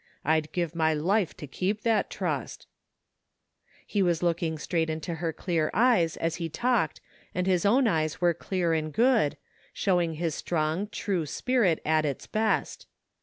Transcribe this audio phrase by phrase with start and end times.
[0.25, 2.73] I'd give my life to keep that trust ^"
[3.85, 6.99] He was looking straight into her clear eyes as he talked
[7.35, 9.37] and his own eyes were clear and good,
[9.73, 12.87] showing his strong, true spirit at its best.